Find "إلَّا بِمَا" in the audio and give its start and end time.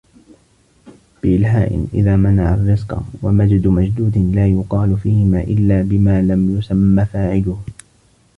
5.41-6.21